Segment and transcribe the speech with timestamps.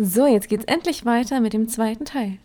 [0.00, 2.38] So, jetzt geht's endlich weiter mit dem zweiten Teil.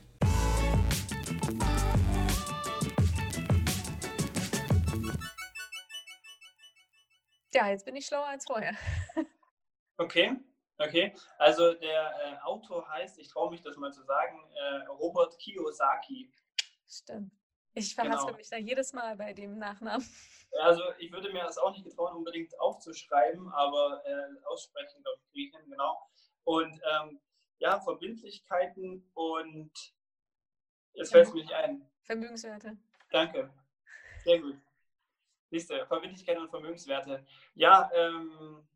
[7.54, 8.74] Ja, jetzt bin ich schlauer als vorher.
[9.98, 10.36] Okay,
[10.80, 11.14] okay.
[11.38, 16.34] Also der äh, Autor heißt, ich traue mich das mal zu sagen, äh, Robert Kiyosaki.
[16.90, 17.32] Stimmt.
[17.76, 18.38] Ich verhaspel genau.
[18.38, 20.06] mich da jedes Mal bei dem Nachnamen.
[20.62, 25.32] Also ich würde mir das auch nicht getrauen, unbedingt aufzuschreiben, aber äh, aussprechen, glaube ich,
[25.32, 25.96] kriege ich hin, genau.
[26.44, 27.22] Und ähm,
[27.60, 29.72] ja, Verbindlichkeiten und
[30.94, 31.90] jetzt fällt es mir nicht ein.
[32.04, 32.78] Vermögenswerte.
[33.12, 33.54] Danke.
[34.24, 34.58] Sehr gut.
[35.50, 37.26] Nächste, Verbindlichkeiten und Vermögenswerte.
[37.54, 38.68] Ja, ähm,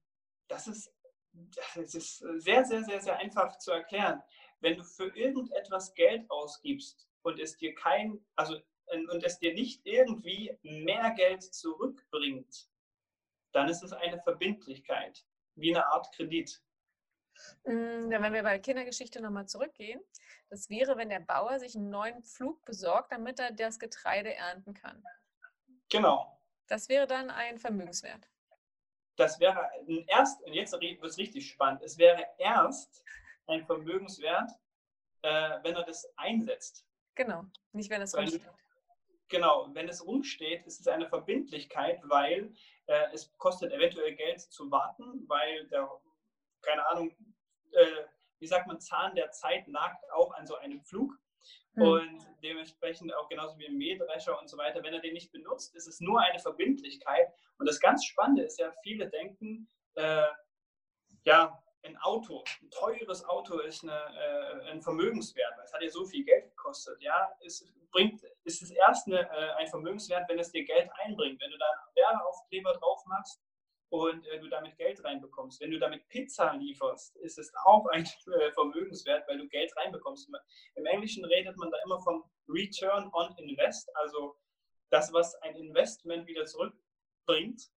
[0.47, 0.93] das ist,
[1.75, 4.21] das ist sehr, sehr, sehr, sehr einfach zu erklären.
[4.59, 8.59] Wenn du für irgendetwas Geld ausgibst und es dir kein, also
[9.11, 12.69] und es dir nicht irgendwie mehr Geld zurückbringt,
[13.51, 16.61] dann ist es eine Verbindlichkeit, wie eine Art Kredit.
[17.63, 19.99] Wenn wir bei Kindergeschichte nochmal zurückgehen,
[20.49, 24.73] das wäre, wenn der Bauer sich einen neuen Pflug besorgt, damit er das Getreide ernten
[24.73, 25.03] kann.
[25.89, 26.39] Genau.
[26.67, 28.27] Das wäre dann ein Vermögenswert.
[29.15, 29.69] Das wäre
[30.07, 33.03] erst, und jetzt wird es richtig spannend, es wäre erst
[33.47, 34.51] ein Vermögenswert,
[35.23, 36.85] äh, wenn er das einsetzt.
[37.15, 38.47] Genau, nicht wenn es rumsteht.
[39.29, 42.53] Genau, wenn es rumsteht, ist es eine Verbindlichkeit, weil
[42.85, 45.89] äh, es kostet eventuell Geld zu warten, weil der
[46.61, 47.15] keine Ahnung,
[47.77, 48.05] äh,
[48.39, 51.13] wie sagt man, Zahn der Zeit nagt auch an so einem Flug.
[51.73, 51.83] Mhm.
[51.83, 55.75] Und dementsprechend auch genauso wie im Mähdrescher und so weiter, wenn er den nicht benutzt,
[55.75, 57.27] ist es nur eine Verbindlichkeit.
[57.57, 60.27] Und das ganz Spannende ist ja, viele denken, äh,
[61.23, 65.89] ja, ein Auto, ein teures Auto ist eine, äh, ein Vermögenswert, weil es hat ja
[65.89, 67.01] so viel Geld gekostet.
[67.01, 71.39] Ja, es bringt, ist es erst eine, äh, ein Vermögenswert, wenn es dir Geld einbringt.
[71.39, 73.41] Wenn du da einen Werbeaufkleber drauf machst,
[73.89, 75.61] und äh, du damit Geld reinbekommst.
[75.61, 80.29] Wenn du damit Pizza lieferst, ist es auch ein äh, Vermögenswert, weil du Geld reinbekommst.
[80.75, 84.37] Im Englischen redet man da immer vom Return on Invest, also
[84.89, 87.69] das, was ein Investment wieder zurückbringt.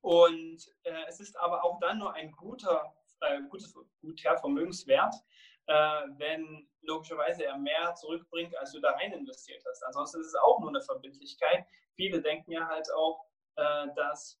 [0.00, 5.14] Und äh, es ist aber auch dann nur ein guter, äh, gutes, guter Vermögenswert,
[5.66, 9.82] äh, wenn logischerweise er mehr zurückbringt, als du da rein investiert hast.
[9.82, 11.66] Ansonsten ist es auch nur eine Verbindlichkeit.
[11.94, 13.24] Viele denken ja halt auch,
[13.56, 14.40] äh, dass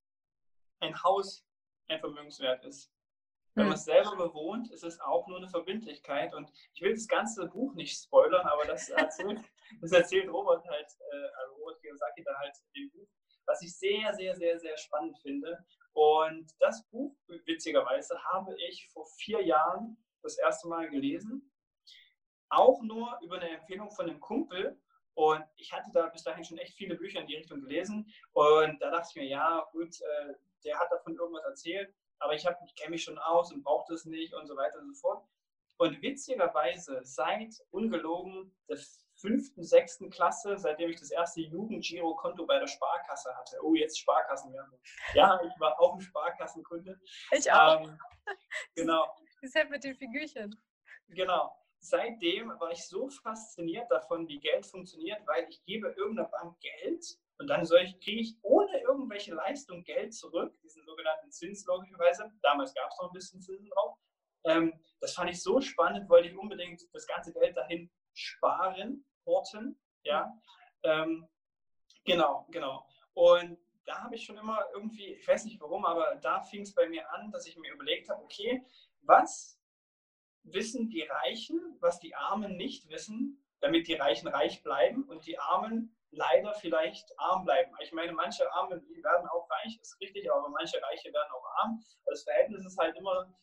[0.80, 1.44] ein Haus
[1.88, 2.92] ein Vermögenswert ist.
[3.54, 3.68] Wenn hm.
[3.70, 6.34] man es selber bewohnt, ist es auch nur eine Verbindlichkeit.
[6.34, 9.40] Und ich will das ganze Buch nicht spoilern, aber das erzählt,
[9.80, 13.08] das erzählt Robert halt, äh, also Robert Kiyosaki da halt in dem Buch,
[13.46, 15.64] was ich sehr, sehr, sehr, sehr spannend finde.
[15.92, 17.16] Und das Buch,
[17.46, 21.50] witzigerweise, habe ich vor vier Jahren das erste Mal gelesen.
[22.50, 24.78] Auch nur über eine Empfehlung von einem Kumpel.
[25.14, 28.12] Und ich hatte da bis dahin schon echt viele Bücher in die Richtung gelesen.
[28.34, 30.34] Und da dachte ich mir, ja, gut, äh,
[30.64, 34.04] der hat davon irgendwas erzählt, aber ich, ich kenne mich schon aus und brauche das
[34.04, 35.26] nicht und so weiter und so fort.
[35.78, 38.78] Und witzigerweise, seit ungelogen der
[39.16, 43.58] fünften, sechsten Klasse, seitdem ich das erste Jugend-Giro-Konto bei der Sparkasse hatte.
[43.62, 44.78] Oh, jetzt Sparkassenwerbung.
[45.14, 46.98] Ja, ich war auch ein Sparkassenkunde.
[47.32, 47.82] Ich auch.
[47.82, 47.98] Ähm,
[48.74, 49.06] genau.
[49.42, 50.54] Das halt mit den Figürchen.
[51.08, 51.54] Genau.
[51.88, 57.16] Seitdem war ich so fasziniert davon, wie Geld funktioniert, weil ich gebe irgendeiner Bank Geld
[57.38, 62.32] und dann kriege ich ohne irgendwelche Leistung Geld zurück, diesen sogenannten Zins logischerweise.
[62.42, 63.96] Damals gab es noch ein bisschen Zinsen drauf.
[64.44, 69.78] Ähm, das fand ich so spannend, wollte ich unbedingt das ganze Geld dahin sparen, horten.
[70.02, 70.32] Ja,
[70.82, 71.28] ähm,
[72.04, 72.84] genau, genau.
[73.14, 76.74] Und da habe ich schon immer irgendwie, ich weiß nicht warum, aber da fing es
[76.74, 78.64] bei mir an, dass ich mir überlegt habe, okay,
[79.02, 79.55] was
[80.52, 85.38] wissen die Reichen, was die Armen nicht wissen, damit die Reichen reich bleiben und die
[85.38, 87.72] Armen leider vielleicht arm bleiben.
[87.82, 91.82] Ich meine, manche Arme werden auch reich, ist richtig, aber manche Reiche werden auch arm.
[92.04, 93.34] Das Verhältnis ist halt immer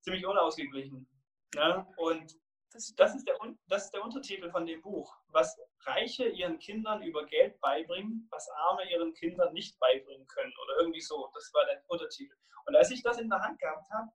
[0.00, 1.08] ziemlich unausgeglichen.
[1.54, 1.86] Ne?
[1.96, 2.36] Und
[2.72, 7.24] das ist, der, das ist der Untertitel von dem Buch, was Reiche ihren Kindern über
[7.24, 11.30] Geld beibringen, was Arme ihren Kindern nicht beibringen können oder irgendwie so.
[11.32, 12.36] Das war der Untertitel.
[12.66, 14.10] Und als ich das in der Hand gehabt habe,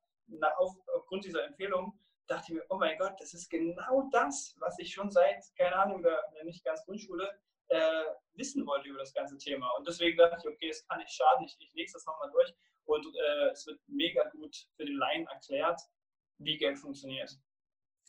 [0.58, 4.78] auf, aufgrund dieser Empfehlung, dachte ich mir, oh mein Gott, das ist genau das, was
[4.80, 7.30] ich schon seit, keine Ahnung, der, nicht ganz Grundschule
[7.68, 8.04] äh,
[8.34, 9.70] wissen wollte über das ganze Thema.
[9.78, 12.54] Und deswegen dachte ich, okay, es kann nicht schaden, ich, ich lese das nochmal durch
[12.86, 15.82] und äh, es wird mega gut für den Laien erklärt,
[16.38, 17.38] wie Geld funktioniert.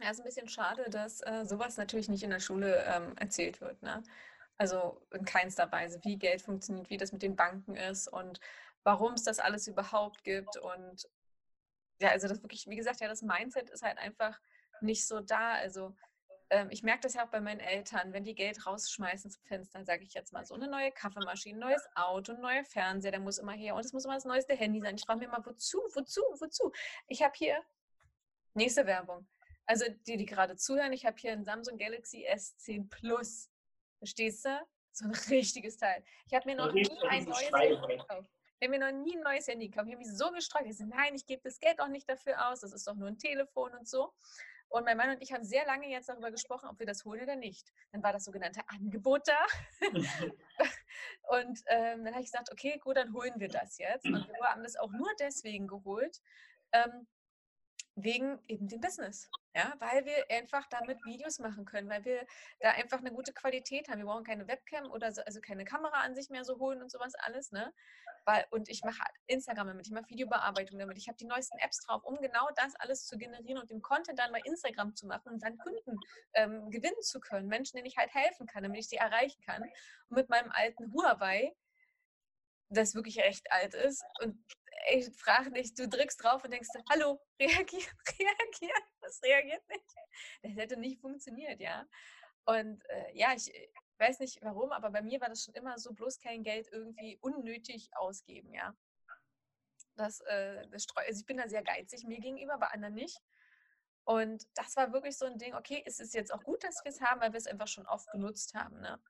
[0.01, 3.61] Ja, ist ein bisschen schade, dass äh, sowas natürlich nicht in der Schule ähm, erzählt
[3.61, 3.81] wird.
[3.83, 4.03] Ne?
[4.57, 8.41] Also in keinster Weise, wie Geld funktioniert, wie das mit den Banken ist und
[8.85, 10.57] warum es das alles überhaupt gibt.
[10.57, 11.09] Und
[12.03, 14.39] ja, also das wirklich, wie gesagt, ja, das Mindset ist halt einfach
[14.81, 15.53] nicht so da.
[15.55, 15.95] Also
[16.51, 19.85] ähm, ich merke das ja auch bei meinen Eltern, wenn die Geld rausschmeißen zum Fenster,
[19.85, 23.53] sage ich jetzt mal so, eine neue Kaffeemaschine, neues Auto, neuer Fernseher, der muss immer
[23.53, 24.97] her und es muss immer das neueste Handy sein.
[24.97, 26.73] Ich frage mich immer, wozu, wozu, wozu?
[27.07, 27.63] Ich habe hier,
[28.55, 29.27] nächste Werbung,
[29.65, 33.51] Also die, die gerade zuhören, ich habe hier ein Samsung Galaxy S10 Plus.
[33.99, 34.61] Verstehst du?
[34.93, 36.05] So ein richtiges Teil.
[36.27, 38.31] Ich habe mir noch nie ein neues Handy gekauft.
[38.63, 39.89] Ich habe mir noch nie ein neues Handy gekauft.
[39.89, 40.67] Ich habe mich so gestreut.
[40.67, 42.61] Ich so, nein, ich gebe das Geld auch nicht dafür aus.
[42.61, 44.13] Das ist doch nur ein Telefon und so.
[44.69, 47.25] Und mein Mann und ich haben sehr lange jetzt darüber gesprochen, ob wir das holen
[47.25, 47.73] oder nicht.
[47.91, 49.47] Dann war das sogenannte Angebot da.
[51.41, 54.07] und ähm, dann habe ich gesagt, okay, gut, dann holen wir das jetzt.
[54.07, 56.21] Und wir haben das auch nur deswegen geholt,
[56.71, 57.09] ähm,
[57.95, 59.29] wegen eben dem Business.
[59.55, 62.27] Ja, weil wir einfach damit Videos machen können, weil wir
[62.61, 63.99] da einfach eine gute Qualität haben.
[63.99, 66.91] Wir brauchen keine Webcam oder so, also keine Kamera an sich mehr so holen und
[66.91, 67.71] sowas alles, ne?
[68.25, 71.85] Weil, und ich mache Instagram damit, ich mache Videobearbeitung damit, ich habe die neuesten Apps
[71.85, 75.33] drauf, um genau das alles zu generieren und den Content dann bei Instagram zu machen
[75.33, 75.99] und dann Kunden
[76.33, 79.63] ähm, gewinnen zu können, Menschen, denen ich halt helfen kann, damit ich sie erreichen kann.
[79.63, 81.53] Und mit meinem alten Huawei,
[82.71, 84.43] das wirklich recht alt ist und
[84.91, 87.87] ich frage nicht, du drückst drauf und denkst, hallo, reagier,
[88.19, 89.85] reagier, das reagiert nicht.
[90.43, 91.87] Das hätte nicht funktioniert, ja.
[92.45, 93.69] Und äh, ja, ich äh,
[93.99, 97.19] weiß nicht warum, aber bei mir war das schon immer so, bloß kein Geld irgendwie
[97.21, 98.77] unnötig ausgeben, ja.
[99.95, 103.21] Das, äh, das also ich bin da sehr geizig mir gegenüber, bei anderen nicht.
[104.05, 106.91] Und das war wirklich so ein Ding, okay, ist es jetzt auch gut, dass wir
[106.91, 109.01] es haben, weil wir es einfach schon oft genutzt haben, ne?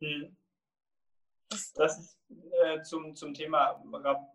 [0.00, 0.36] Hm.
[1.48, 2.18] Das ist
[2.62, 4.32] äh, zum, zum Thema Rab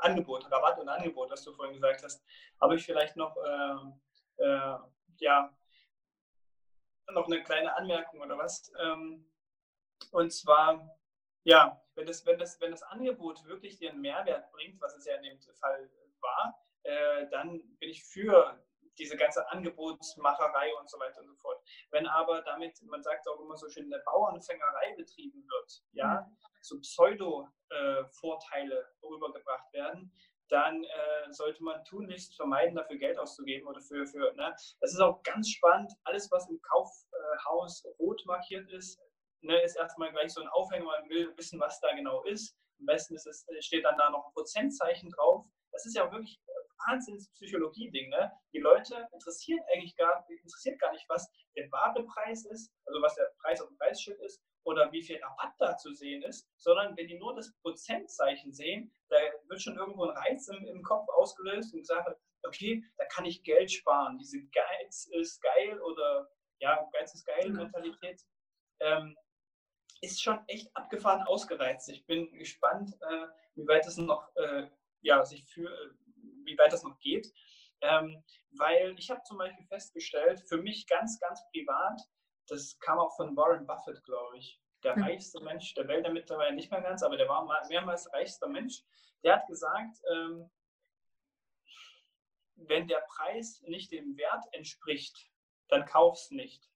[0.00, 2.22] Angebot, Rabatt und Angebot, was du vorhin gesagt hast,
[2.60, 4.78] habe ich vielleicht noch, äh, äh,
[5.18, 5.54] ja,
[7.12, 8.70] noch eine kleine Anmerkung oder was.
[8.78, 9.26] Ähm,
[10.12, 10.96] und zwar,
[11.44, 15.06] ja, wenn das, wenn, das, wenn das Angebot wirklich dir einen Mehrwert bringt, was es
[15.06, 15.90] ja in dem Fall
[16.20, 18.62] war, äh, dann bin ich für
[19.00, 21.60] diese ganze Angebotsmacherei und so weiter und so fort.
[21.90, 26.36] Wenn aber damit, man sagt auch immer so schön, eine Bauernfängerei betrieben wird, ja, mhm.
[26.60, 30.12] so Pseudo-Vorteile rübergebracht werden,
[30.50, 34.54] dann äh, sollte man tunlichst vermeiden, dafür Geld auszugeben oder für, für ne?
[34.80, 39.00] das ist auch ganz spannend, alles, was im Kaufhaus rot markiert ist,
[39.42, 42.56] ne, ist erstmal gleich so ein Aufhänger, man will wissen, was da genau ist.
[42.80, 45.46] Am besten ist es, steht dann da noch ein Prozentzeichen drauf.
[45.70, 46.40] Das ist ja wirklich
[46.86, 48.10] Wahnsinnspsychologie-Ding.
[48.10, 48.32] Ne?
[48.52, 53.14] Die Leute interessiert eigentlich gar, interessiert gar nicht, was der wahre Preis ist, also was
[53.14, 56.96] der Preis auf dem Preisschild ist oder wie viel Rabatt da zu sehen ist, sondern
[56.96, 59.16] wenn die nur das Prozentzeichen sehen, da
[59.48, 63.42] wird schon irgendwo ein Reiz im, im Kopf ausgelöst und gesagt, okay, da kann ich
[63.42, 64.18] Geld sparen.
[64.18, 67.62] Diese Geiz ist geil oder ja, Geiz ist geil genau.
[67.62, 68.22] Mentalität.
[68.80, 69.16] Ähm,
[70.02, 71.88] ist schon echt abgefahren ausgereizt.
[71.90, 74.66] Ich bin gespannt, äh, wie weit es noch äh,
[75.02, 75.94] ja, sich für,
[76.60, 77.32] weit das noch geht.
[77.82, 78.22] Ähm,
[78.52, 82.00] weil ich habe zum Beispiel festgestellt, für mich ganz, ganz privat,
[82.48, 85.04] das kam auch von Warren Buffett, glaube ich, der mhm.
[85.04, 88.82] reichste Mensch der Welt, der mittlerweile nicht mehr ganz, aber der war mehrmals reichster Mensch,
[89.22, 90.50] der hat gesagt, ähm,
[92.56, 95.30] wenn der Preis nicht dem Wert entspricht,
[95.68, 96.68] dann kauf's nicht.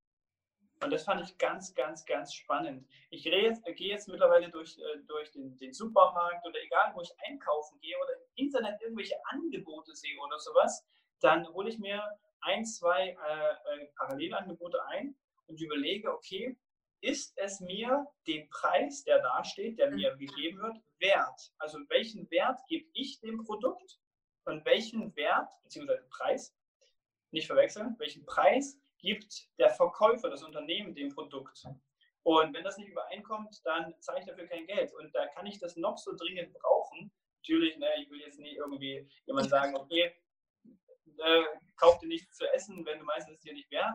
[0.85, 2.87] Und das fand ich ganz, ganz, ganz spannend.
[3.09, 7.11] Ich jetzt, gehe jetzt mittlerweile durch, äh, durch den, den, Supermarkt oder egal, wo ich
[7.27, 10.85] einkaufen gehe oder im Internet irgendwelche Angebote sehe oder sowas,
[11.21, 12.03] dann hole ich mir
[12.43, 15.17] ein, zwei äh, äh, Parallelangebote ein
[15.47, 16.55] und überlege, okay,
[17.01, 21.53] ist es mir den Preis, der da steht, der mir gegeben wird, wert?
[21.59, 23.99] Also welchen Wert gebe ich dem Produkt
[24.45, 26.55] und welchen Wert, beziehungsweise Preis,
[27.31, 31.63] nicht verwechseln, welchen Preis gibt der Verkäufer, das Unternehmen, dem Produkt.
[32.23, 34.93] Und wenn das nicht übereinkommt, dann zahle ich dafür kein Geld.
[34.95, 37.13] Und da kann ich das noch so dringend brauchen.
[37.37, 40.15] Natürlich, ne, ich will jetzt nicht irgendwie jemand sagen, okay,
[41.19, 41.45] äh,
[41.77, 43.95] kauf dir nichts zu essen, wenn du meinst, es ist dir nicht wert.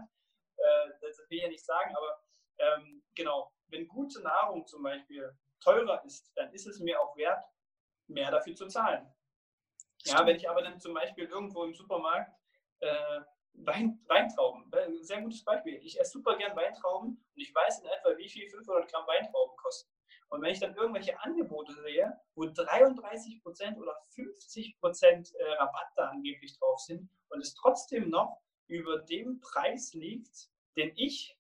[0.58, 2.24] Äh, das will ich ja nicht sagen, aber
[2.60, 7.44] ähm, genau, wenn gute Nahrung zum Beispiel teurer ist, dann ist es mir auch wert,
[8.08, 9.12] mehr dafür zu zahlen.
[10.04, 12.32] Ja, wenn ich aber dann zum Beispiel irgendwo im Supermarkt
[12.80, 13.22] äh,
[13.66, 15.80] Wein, Weintrauben, sehr gutes Beispiel.
[15.84, 19.56] Ich esse super gern Weintrauben und ich weiß in etwa, wie viel 500 Gramm Weintrauben
[19.58, 19.92] kosten.
[20.30, 26.58] Und wenn ich dann irgendwelche Angebote sehe, wo 33% oder 50% äh, Rabatt da angeblich
[26.60, 31.36] drauf sind und es trotzdem noch über dem Preis liegt, den ich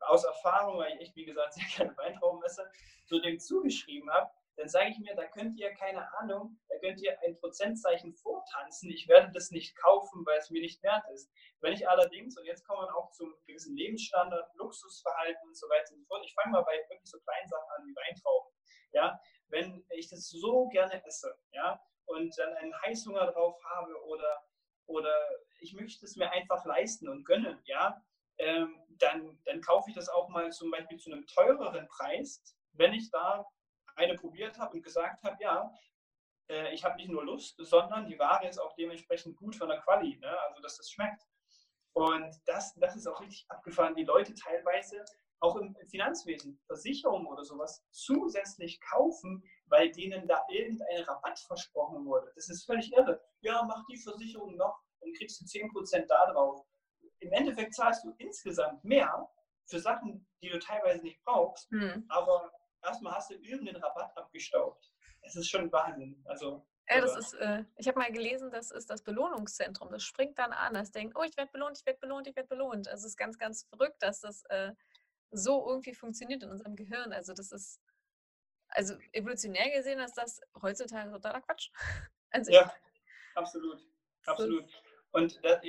[0.00, 2.70] aus Erfahrung, weil ich wie gesagt, sehr gerne Weintrauben esse,
[3.06, 7.00] so dem zugeschrieben habe, dann sage ich mir, da könnt ihr, keine Ahnung, da könnt
[7.00, 8.90] ihr ein Prozentzeichen vortanzen.
[8.90, 11.30] Ich werde das nicht kaufen, weil es mir nicht wert ist.
[11.60, 15.92] Wenn ich allerdings, und jetzt kommen wir auch zum gewissen Lebensstandard, Luxusverhalten und so weiter
[15.92, 18.52] und so fort, ich fange mal bei wirklich so kleinen Sachen an wie Weintrauben.
[18.92, 24.44] Ja, wenn ich das so gerne esse, ja, und dann einen Heißhunger drauf habe oder,
[24.86, 25.14] oder
[25.60, 28.00] ich möchte es mir einfach leisten und gönnen, ja,
[28.38, 32.42] ähm, dann, dann kaufe ich das auch mal zum Beispiel zu einem teureren Preis,
[32.72, 33.46] wenn ich da
[33.96, 35.72] eine probiert habe und gesagt habe, ja,
[36.48, 39.80] äh, ich habe nicht nur Lust, sondern die Ware ist auch dementsprechend gut von der
[39.80, 40.38] Quali, ne?
[40.48, 41.26] also dass das schmeckt.
[41.92, 43.94] Und das, das ist auch richtig abgefahren.
[43.94, 45.04] Die Leute teilweise
[45.40, 52.32] auch im Finanzwesen, Versicherungen oder sowas, zusätzlich kaufen, weil denen da irgendein Rabatt versprochen wurde.
[52.34, 53.20] Das ist völlig irre.
[53.40, 56.64] Ja, mach die Versicherung noch, dann kriegst du 10% da drauf.
[57.20, 59.28] Im Endeffekt zahlst du insgesamt mehr
[59.66, 62.04] für Sachen, die du teilweise nicht brauchst, hm.
[62.08, 62.50] aber
[62.84, 64.92] erstmal hast du irgendeinen Rabatt abgestaubt.
[65.22, 66.22] Es ist schon Wahnsinn.
[66.26, 69.90] Also, ja, das ist, äh, ich habe mal gelesen, das ist das Belohnungszentrum.
[69.90, 72.48] Das springt dann an, das denkt, oh, ich werde belohnt, ich werde belohnt, ich werde
[72.48, 72.86] belohnt.
[72.88, 74.72] Es ist ganz, ganz verrückt, dass das äh,
[75.30, 77.12] so irgendwie funktioniert in unserem Gehirn.
[77.12, 77.80] Also das ist,
[78.68, 81.70] also evolutionär gesehen ist das heutzutage totaler Quatsch.
[82.30, 82.74] Also ja,
[83.36, 83.86] absolut,
[84.26, 84.68] absolut.
[85.12, 85.60] Und das,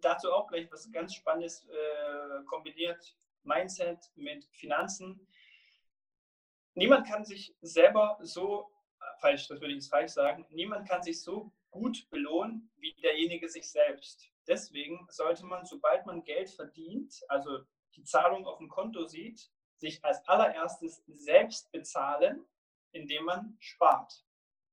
[0.00, 5.28] dazu auch gleich was ganz Spannendes äh, kombiniert, Mindset mit Finanzen.
[6.74, 8.70] Niemand kann sich selber so,
[9.20, 13.48] falsch, das würde ich jetzt falsch sagen, niemand kann sich so gut belohnen wie derjenige
[13.48, 14.30] sich selbst.
[14.46, 17.60] Deswegen sollte man, sobald man Geld verdient, also
[17.94, 22.44] die Zahlung auf dem Konto sieht, sich als allererstes selbst bezahlen,
[22.92, 24.24] indem man spart.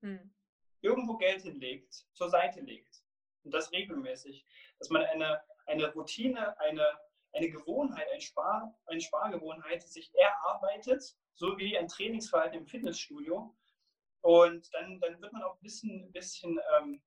[0.01, 0.33] Hm.
[0.81, 3.03] Irgendwo Geld hinlegt, zur Seite legt.
[3.43, 4.45] Und das regelmäßig.
[4.77, 6.87] Dass man eine, eine Routine, eine,
[7.33, 13.55] eine Gewohnheit, ein Spar, eine Spargewohnheit sich erarbeitet, so wie ein Trainingsverhalten im Fitnessstudio.
[14.22, 17.01] Und dann, dann wird man auch ein bisschen, bisschen ähm,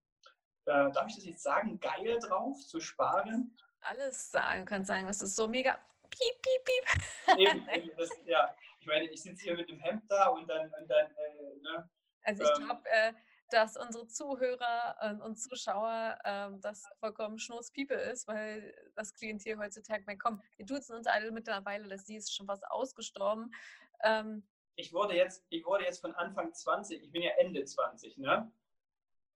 [0.65, 3.55] äh, darf ich das jetzt sagen, geil drauf zu sparen.
[3.81, 7.39] Alles sagen, kann sagen, das ist so mega piep, piep, piep.
[7.39, 10.73] Eben, eben das, ja, ich meine, ich sitze hier mit dem Hemd da und dann,
[10.81, 11.91] und dann äh, ne,
[12.23, 13.13] Also ich ähm, glaube, äh,
[13.51, 20.19] dass unsere Zuhörer und Zuschauer ähm, das vollkommen Schnurzpiepe ist, weil das Klientel heutzutage, mein
[20.19, 23.53] komm, wir duzen uns alle mittlerweile, dass sie ist schon fast ausgestorben.
[24.03, 24.43] Ähm,
[24.77, 28.51] ich wurde jetzt, ich wurde jetzt von Anfang 20, ich bin ja Ende 20, ne?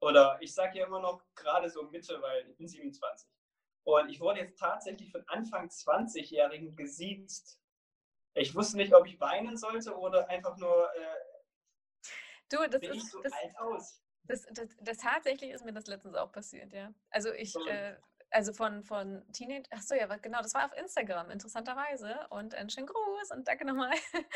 [0.00, 3.28] Oder ich sage ja immer noch gerade so Mitte, weil ich bin 27.
[3.84, 7.60] Und ich wurde jetzt tatsächlich von Anfang 20-Jährigen gesiezt.
[8.34, 10.92] Ich wusste nicht, ob ich weinen sollte oder einfach nur.
[10.94, 12.08] Äh,
[12.50, 13.10] du, das ist.
[13.10, 14.02] so das.
[14.28, 16.92] Das, das, das, tatsächlich ist mir das letztens auch passiert, ja.
[17.10, 17.94] Also ich, äh,
[18.30, 22.26] also von, von Teenage, ach so, ja, genau, das war auf Instagram, interessanterweise.
[22.30, 23.92] Und einen schönen Gruß und danke nochmal.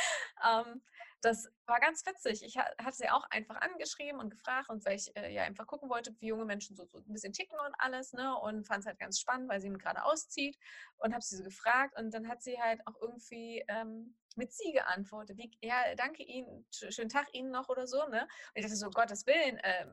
[0.48, 0.82] ähm,
[1.22, 2.42] das war ganz witzig.
[2.44, 5.90] Ich hatte sie auch einfach angeschrieben und gefragt und weil ich äh, ja einfach gucken
[5.90, 8.36] wollte, wie junge Menschen so, so ein bisschen ticken und alles, ne?
[8.38, 10.56] Und fand es halt ganz spannend, weil sie gerade auszieht
[10.96, 14.72] und habe sie so gefragt und dann hat sie halt auch irgendwie ähm, mit sie
[14.72, 15.36] geantwortet.
[15.36, 18.22] Wie, ja, danke Ihnen, schönen Tag Ihnen noch oder so, ne?
[18.22, 19.86] Und ich dachte so, Gottes Willen, äh,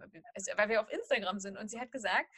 [0.55, 2.29] weil wir auf Instagram sind und sie hat gesagt,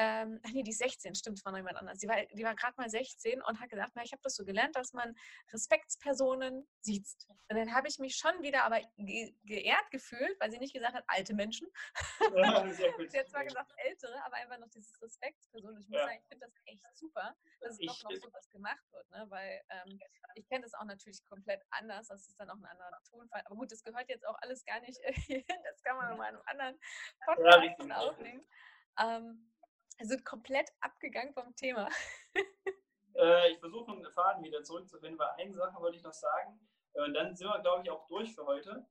[0.00, 1.98] ähm, ach nee, die ist 16, stimmt, es war noch jemand anders.
[1.98, 4.44] Die war, die war gerade mal 16 und hat gesagt, na, ich habe das so
[4.44, 5.12] gelernt, dass man
[5.52, 7.08] Respektspersonen sieht.
[7.48, 10.94] Und dann habe ich mich schon wieder aber ge geehrt gefühlt, weil sie nicht gesagt
[10.94, 11.66] hat, alte Menschen.
[12.36, 15.80] Ja, sie hat zwar gesagt ältere, aber einfach noch dieses Respektspersonen.
[15.80, 16.06] Ich muss ja.
[16.06, 19.26] sagen, ich finde das echt super, dass es doch noch so was gemacht wird, ne?
[19.30, 19.98] weil ähm,
[20.34, 23.42] ich kenne das auch natürlich komplett anders, das ist dann auch ein anderer Tonfall.
[23.46, 26.36] Aber gut, das gehört jetzt auch alles gar nicht hin, das kann man nochmal in
[26.36, 26.80] einem anderen
[27.24, 28.46] Podcast ja, aufnehmen.
[29.00, 29.48] Ähm,
[30.06, 31.88] sind komplett abgegangen vom Thema.
[33.14, 36.60] äh, ich versuche einen Faden wieder zurückzufinden, weil eine Sache wollte ich noch sagen.
[36.94, 38.86] Äh, und dann sind wir, glaube ich, auch durch für heute.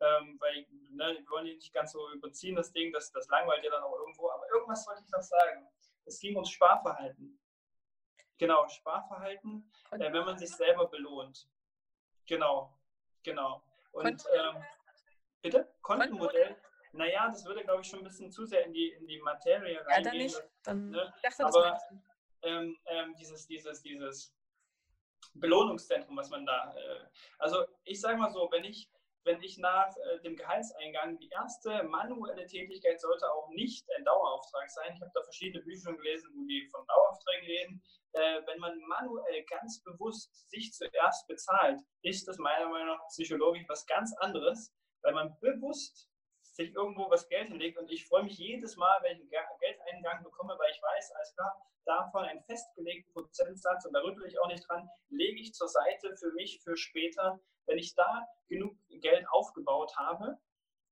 [0.00, 3.70] Ähm, weil ne, wir wollen nicht ganz so überziehen, das Ding, das, das langweilt ja
[3.70, 4.30] dann auch irgendwo.
[4.30, 5.66] Aber irgendwas wollte ich noch sagen.
[6.04, 7.40] Es ging ums Sparverhalten.
[8.38, 11.48] Genau, Sparverhalten, äh, wenn man sich selber belohnt.
[12.26, 12.76] Genau,
[13.22, 13.62] genau.
[13.92, 14.64] Und ähm,
[15.40, 15.72] bitte?
[15.82, 16.56] Kontenmodell?
[16.94, 19.84] Naja, das würde, glaube ich, schon ein bisschen zu sehr in die, in die Materie
[19.84, 19.88] reingehen.
[19.88, 20.42] Ja, dann nicht.
[20.62, 21.14] Dann ne?
[21.22, 21.78] dachte, Aber
[22.42, 24.32] ähm, ähm, dieses, dieses, dieses
[25.34, 26.72] Belohnungszentrum, was man da.
[26.76, 27.06] Äh,
[27.38, 28.88] also ich sage mal so, wenn ich,
[29.24, 34.70] wenn ich nach äh, dem Gehaltseingang die erste manuelle Tätigkeit sollte auch nicht ein Dauerauftrag
[34.70, 34.92] sein.
[34.94, 37.82] Ich habe da verschiedene Bücher schon gelesen, wo die von Daueraufträgen reden.
[38.12, 43.64] Äh, wenn man manuell ganz bewusst sich zuerst bezahlt, ist das meiner Meinung nach psychologisch
[43.66, 44.72] was ganz anderes,
[45.02, 46.08] weil man bewusst
[46.54, 50.22] sich irgendwo was Geld hinlegt und ich freue mich jedes Mal, wenn ich einen Geldeingang
[50.22, 54.46] bekomme, weil ich weiß, alles klar, davon einen festgelegten Prozentsatz und da rüttle ich auch
[54.46, 57.40] nicht dran, lege ich zur Seite für mich, für später.
[57.66, 60.38] Wenn ich da genug Geld aufgebaut habe,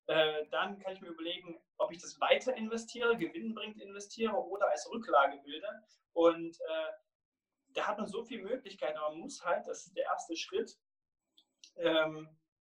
[0.07, 4.91] äh, dann kann ich mir überlegen, ob ich das weiter investiere, gewinnbringend investiere oder als
[4.91, 5.69] Rücklage bilde.
[6.13, 6.93] Und äh,
[7.69, 10.77] da hat man so viele Möglichkeiten, aber man muss halt, das ist der erste Schritt,
[11.77, 12.29] ähm,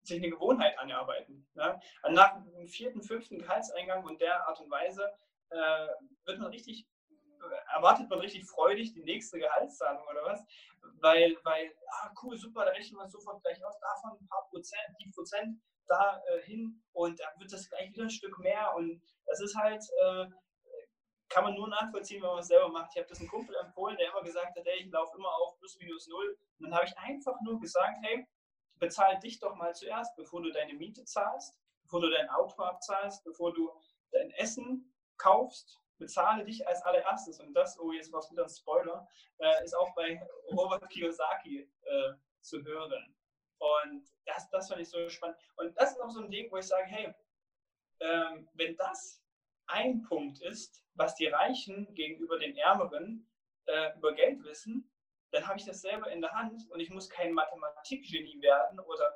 [0.06, 1.46] sich eine Gewohnheit anarbeiten.
[1.54, 1.80] Ne?
[2.10, 5.12] Nach dem vierten, fünften Gehaltseingang und der Art und Weise
[5.50, 5.88] äh,
[6.24, 6.86] wird man richtig,
[7.74, 10.44] erwartet man richtig freudig die nächste Gehaltszahlung oder was,
[11.00, 14.96] weil, weil ah cool, super, da rechnen wir sofort gleich aus, davon ein paar Prozent,
[15.00, 19.40] die Prozent da äh, und dann wird das gleich wieder ein Stück mehr und das
[19.40, 20.26] ist halt, äh,
[21.28, 22.90] kann man nur nachvollziehen, wenn man es selber macht.
[22.94, 25.58] Ich habe das einem Kumpel empfohlen, der immer gesagt hat, hey, ich laufe immer auf
[25.58, 26.38] plus minus null.
[26.58, 28.26] Und dann habe ich einfach nur gesagt, hey,
[28.78, 33.24] bezahl dich doch mal zuerst, bevor du deine Miete zahlst, bevor du dein Auto abzahlst,
[33.24, 33.70] bevor du
[34.12, 37.40] dein Essen kaufst, bezahle dich als allererstes.
[37.40, 40.20] Und das, oh, jetzt war es wieder ein Spoiler, äh, ist auch bei
[40.52, 43.16] Robert Kiyosaki äh, zu hören.
[43.58, 45.38] Und das, das fand ich so spannend.
[45.56, 47.14] Und das ist auch so ein Ding, wo ich sage, hey,
[48.00, 49.22] ähm, wenn das
[49.66, 53.28] ein Punkt ist, was die Reichen gegenüber den Ärmeren
[53.66, 54.90] äh, über Geld wissen,
[55.36, 59.14] dann habe ich das selber in der Hand und ich muss kein Mathematikgenie werden oder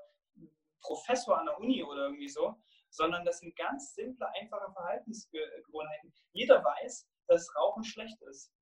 [0.83, 2.61] Professor an der Uni oder irgendwie so,
[2.91, 6.13] sondern das sind ganz simple, einfache Verhaltensgewohnheiten.
[6.33, 8.53] Jeder weiß, dass Rauchen schlecht ist.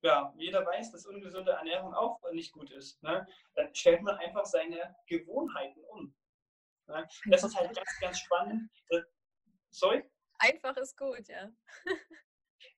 [0.00, 3.02] Ja, jeder weiß, dass ungesunde Ernährung auch nicht gut ist.
[3.02, 3.26] Ne?
[3.56, 6.14] Dann stellt man einfach seine Gewohnheiten um.
[6.86, 7.06] Ne?
[7.26, 8.70] Das ist halt ganz, ganz spannend.
[9.70, 10.02] Sorry?
[10.38, 11.50] Einfach ist gut, ja.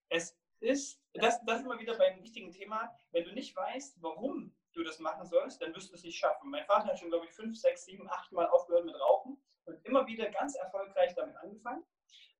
[0.08, 4.54] es ist, das, das ist immer wieder beim wichtigen Thema, wenn du nicht weißt, warum
[4.72, 6.50] du das machen sollst, dann wirst du es nicht schaffen.
[6.50, 9.84] Mein Vater hat schon, glaube ich, fünf, sechs, sieben, acht Mal aufgehört mit Rauchen und
[9.84, 11.84] immer wieder ganz erfolgreich damit angefangen.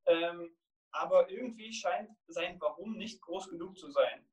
[0.06, 0.56] Ähm,
[0.90, 4.28] aber irgendwie scheint sein Warum nicht groß genug zu sein.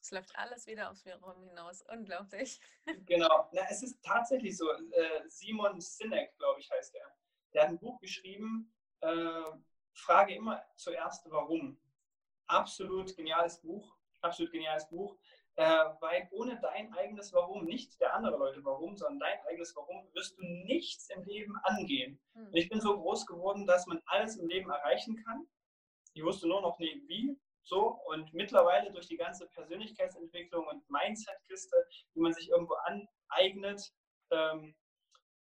[0.00, 1.82] Es läuft alles wieder aufs Warum hinaus.
[1.82, 2.60] Unglaublich.
[3.06, 3.48] Genau.
[3.52, 4.70] Na, es ist tatsächlich so.
[4.70, 7.14] Äh, Simon Sinek, glaube ich, heißt er.
[7.52, 9.42] Der hat ein Buch geschrieben, äh,
[9.92, 11.78] Frage immer zuerst, warum.
[12.48, 13.96] Absolut geniales Buch.
[14.20, 15.16] Absolut geniales Buch.
[15.56, 20.08] Äh, weil ohne dein eigenes Warum, nicht der andere Leute Warum, sondern dein eigenes Warum,
[20.14, 22.20] wirst du nichts im Leben angehen.
[22.34, 22.50] Hm.
[22.52, 25.48] Ich bin so groß geworden, dass man alles im Leben erreichen kann.
[26.14, 27.36] Ich wusste nur noch nie wie.
[27.64, 31.76] So, und mittlerweile durch die ganze Persönlichkeitsentwicklung und Mindset-Kiste,
[32.14, 33.92] die man sich irgendwo aneignet,
[34.30, 34.74] ähm,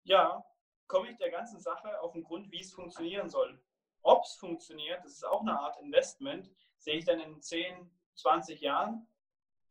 [0.05, 0.45] ja,
[0.87, 3.61] komme ich der ganzen Sache auf den Grund, wie es funktionieren soll.
[4.03, 6.51] Ob es funktioniert, das ist auch eine Art Investment,
[6.85, 9.07] sehe ich dann in 10, 20 Jahren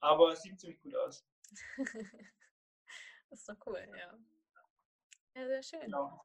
[0.04, 1.26] aber es sieht ziemlich gut aus.
[3.30, 4.14] das ist doch cool, ja.
[5.36, 5.82] Ja, sehr schön.
[5.82, 6.24] Genau.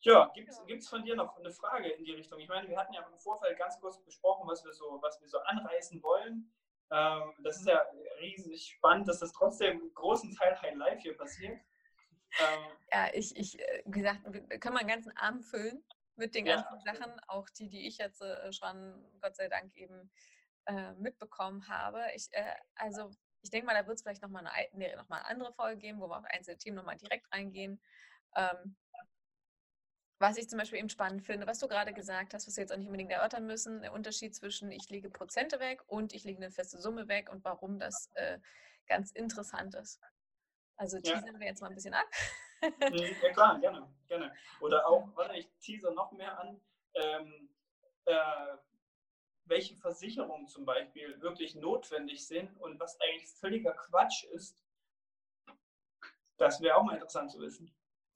[0.00, 2.40] Ja, gibt es von dir noch eine Frage in die Richtung?
[2.40, 5.28] Ich meine, wir hatten ja im Vorfeld ganz kurz besprochen, was wir so, was wir
[5.28, 6.52] so anreißen wollen.
[6.90, 7.80] Ähm, das ist ja
[8.20, 11.60] riesig spannend, dass das trotzdem einen großen Teil High Live hier passiert.
[12.40, 15.84] Ähm, ja, ich, ich, äh, gesagt, können mal einen ganzen Abend füllen
[16.16, 16.94] mit den ganzen ja.
[16.94, 20.10] Sachen, auch die, die ich jetzt äh, schon, Gott sei Dank, eben
[20.66, 22.02] äh, mitbekommen habe.
[22.14, 23.10] Ich, äh, also
[23.42, 26.00] ich denke mal, da wird es vielleicht nochmal eine, nee, noch eine andere Folge geben,
[26.00, 27.80] wo wir auf einzelne Themen nochmal direkt reingehen.
[28.36, 28.76] Ähm,
[30.18, 32.72] was ich zum Beispiel eben spannend finde, was du gerade gesagt hast, was wir jetzt
[32.72, 36.38] auch nicht unbedingt erörtern müssen, der Unterschied zwischen ich lege Prozente weg und ich lege
[36.38, 38.38] eine feste Summe weg und warum das äh,
[38.86, 40.00] ganz interessant ist.
[40.76, 41.40] Also teasern ja.
[41.40, 42.06] wir jetzt mal ein bisschen ab.
[42.62, 42.70] Mhm,
[43.22, 44.32] ja klar, gerne, gerne.
[44.60, 46.60] Oder auch, warte, ich teaser noch mehr an.
[46.94, 47.48] Ähm,
[48.04, 48.56] äh,
[49.44, 54.56] welche Versicherungen zum Beispiel wirklich notwendig sind und was eigentlich völliger Quatsch ist.
[56.36, 57.72] Das wäre auch mal interessant zu wissen.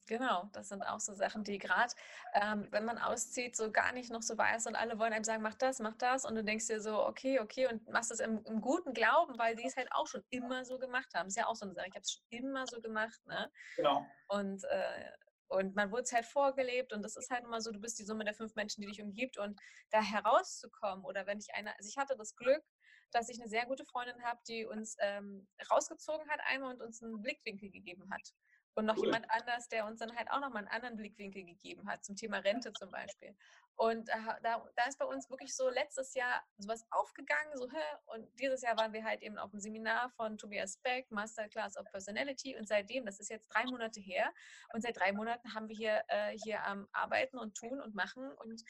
[0.07, 1.93] Genau, das sind auch so Sachen, die gerade,
[2.33, 5.43] ähm, wenn man auszieht, so gar nicht noch so weiß und alle wollen einem sagen,
[5.43, 8.43] mach das, mach das und du denkst dir so, okay, okay und machst es im,
[8.45, 11.27] im, guten Glauben, weil die es halt auch schon immer so gemacht haben.
[11.27, 13.51] Ist ja auch so eine Sache, ich habe es schon immer so gemacht, ne?
[13.75, 14.05] Genau.
[14.29, 15.11] Und äh,
[15.49, 18.03] und man wurde es halt vorgelebt und das ist halt immer so, du bist die
[18.03, 19.57] Summe der fünf Menschen, die dich umgibt und
[19.91, 22.63] da herauszukommen oder wenn ich eine, also ich hatte das Glück,
[23.11, 27.01] dass ich eine sehr gute Freundin habe, die uns ähm, rausgezogen hat einmal und uns
[27.01, 28.33] einen Blickwinkel gegeben hat.
[28.77, 29.05] Und noch cool.
[29.05, 32.37] jemand anders, der uns dann halt auch nochmal einen anderen Blickwinkel gegeben hat, zum Thema
[32.37, 33.35] Rente zum Beispiel.
[33.75, 37.83] Und da, da, da, ist bei uns wirklich so letztes Jahr sowas aufgegangen, so, hä?
[38.05, 41.89] und dieses Jahr waren wir halt eben auf einem Seminar von Tobias Beck, Masterclass of
[41.91, 44.31] Personality und seitdem, das ist jetzt drei Monate her,
[44.73, 47.95] und seit drei Monaten haben wir hier, äh, hier am ähm, Arbeiten und Tun und
[47.95, 48.61] Machen und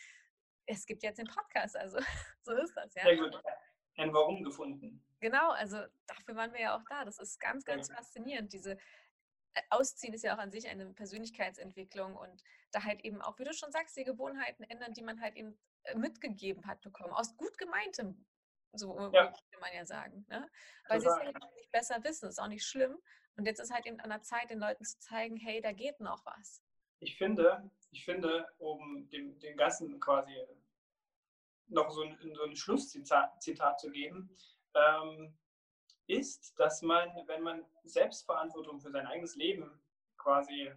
[0.67, 1.97] es gibt jetzt den Podcast, also
[2.43, 3.03] so ist das, ja.
[3.03, 3.41] Sehr gut.
[3.97, 5.03] Ein Warum gefunden.
[5.19, 7.03] Genau, also dafür waren wir ja auch da.
[7.03, 8.77] Das ist ganz, ganz faszinierend, diese äh,
[9.69, 13.53] Ausziehen ist ja auch an sich eine Persönlichkeitsentwicklung und da halt eben auch, wie du
[13.53, 17.57] schon sagst, die Gewohnheiten ändern, die man halt eben äh, mitgegeben hat bekommen, aus gut
[17.57, 18.25] gemeintem,
[18.73, 19.33] so ja.
[19.33, 20.25] würde man ja sagen.
[20.29, 20.49] Ne?
[20.87, 22.97] Weil sie es ja nicht besser wissen, ist auch nicht schlimm.
[23.35, 25.99] Und jetzt ist halt eben an der Zeit, den Leuten zu zeigen, hey, da geht
[25.99, 26.61] noch was.
[26.99, 30.35] Ich finde, ich finde, um dem, dem Ganzen quasi
[31.67, 34.35] noch so ein, so ein Schlusszitat Zitat zu geben,
[34.73, 35.37] ähm,
[36.07, 39.81] ist, dass man, wenn man Selbstverantwortung für sein eigenes Leben
[40.17, 40.71] quasi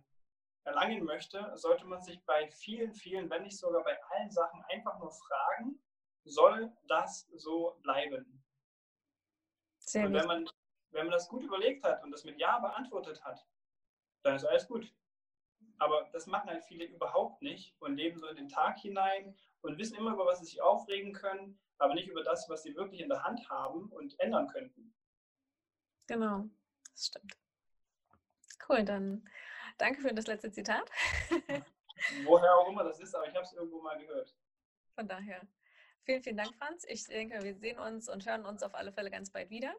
[0.64, 4.98] erlangen möchte, sollte man sich bei vielen, vielen, wenn nicht sogar bei allen Sachen einfach
[4.98, 5.80] nur fragen,
[6.24, 8.44] soll das so bleiben?
[9.78, 10.50] Sehr und wenn man,
[10.90, 13.44] wenn man das gut überlegt hat und das mit Ja beantwortet hat,
[14.22, 14.92] dann ist alles gut.
[15.78, 19.78] Aber das machen halt viele überhaupt nicht und leben so in den Tag hinein und
[19.78, 23.00] wissen immer, über was sie sich aufregen können, aber nicht über das, was sie wirklich
[23.00, 24.94] in der Hand haben und ändern könnten.
[26.10, 26.44] Genau,
[26.90, 27.36] das stimmt.
[28.68, 29.24] Cool, dann
[29.78, 30.90] danke für das letzte Zitat.
[32.24, 34.34] Woher auch immer das ist, aber ich habe es irgendwo mal gehört.
[34.96, 35.40] Von daher,
[36.02, 36.84] vielen, vielen Dank, Franz.
[36.88, 39.72] Ich denke, wir sehen uns und hören uns auf alle Fälle ganz bald wieder.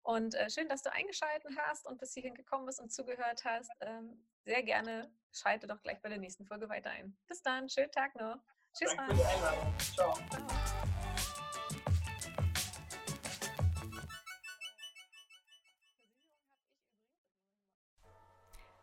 [0.00, 3.70] Und äh, schön, dass du eingeschaltet hast und bis hierhin gekommen bist und zugehört hast.
[3.80, 7.14] Ähm, sehr gerne schalte doch gleich bei der nächsten Folge weiter ein.
[7.28, 8.38] Bis dann, schönen Tag noch.
[8.72, 8.96] Tschüss.
[8.96, 9.74] Danke Einladung.
[9.78, 10.14] Ciao.
[10.14, 11.01] Ciao.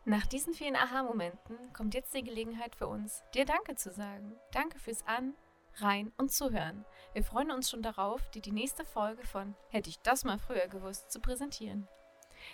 [0.06, 4.34] Nach diesen vielen Aha-Momenten kommt jetzt die Gelegenheit für uns, dir Danke zu sagen.
[4.50, 5.34] Danke fürs An,
[5.76, 6.86] Rein und Zuhören.
[7.12, 10.68] Wir freuen uns schon darauf, dir die nächste Folge von Hätte ich das mal früher
[10.68, 11.86] gewusst zu präsentieren.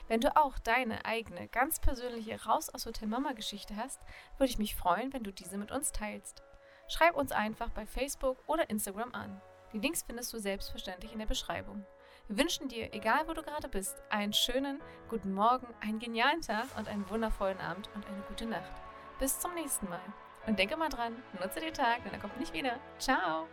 [0.08, 4.00] Wenn du auch deine eigene, ganz persönliche Raus aus Hotel Mama Geschichte hast,
[4.38, 6.42] würde ich mich freuen, wenn du diese mit uns teilst.
[6.88, 9.40] Schreib uns einfach bei Facebook oder Instagram an.
[9.72, 11.86] Die Links findest du selbstverständlich in der Beschreibung.
[12.28, 16.88] Wünschen dir, egal wo du gerade bist, einen schönen guten Morgen, einen genialen Tag und
[16.88, 18.72] einen wundervollen Abend und eine gute Nacht.
[19.20, 20.00] Bis zum nächsten Mal.
[20.46, 22.80] Und denke mal dran, nutze den Tag, denn er kommt nicht wieder.
[22.98, 23.46] Ciao!